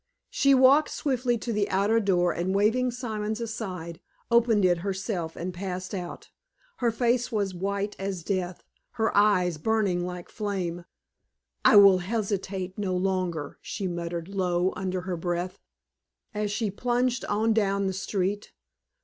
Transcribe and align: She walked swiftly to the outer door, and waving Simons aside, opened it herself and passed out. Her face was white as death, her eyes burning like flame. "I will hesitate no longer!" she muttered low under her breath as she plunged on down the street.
She 0.31 0.55
walked 0.55 0.89
swiftly 0.89 1.37
to 1.37 1.53
the 1.53 1.69
outer 1.69 1.99
door, 1.99 2.31
and 2.33 2.55
waving 2.55 2.89
Simons 2.89 3.39
aside, 3.39 3.99
opened 4.31 4.65
it 4.65 4.79
herself 4.79 5.35
and 5.35 5.53
passed 5.53 5.93
out. 5.93 6.31
Her 6.77 6.89
face 6.89 7.31
was 7.31 7.53
white 7.53 7.95
as 7.99 8.23
death, 8.23 8.63
her 8.93 9.15
eyes 9.15 9.59
burning 9.59 10.03
like 10.03 10.27
flame. 10.27 10.85
"I 11.63 11.75
will 11.75 11.99
hesitate 11.99 12.79
no 12.79 12.95
longer!" 12.95 13.59
she 13.61 13.87
muttered 13.87 14.27
low 14.27 14.73
under 14.75 15.01
her 15.01 15.17
breath 15.17 15.59
as 16.33 16.49
she 16.49 16.71
plunged 16.71 17.23
on 17.25 17.53
down 17.53 17.85
the 17.85 17.93
street. 17.93 18.53